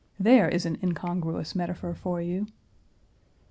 [0.19, 2.47] There is an incongruous metaphor for you.